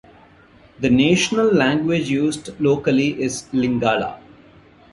[0.79, 4.17] The national language used locally is Lingala.